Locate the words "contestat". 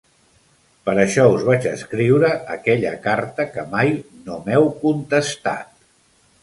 4.83-5.75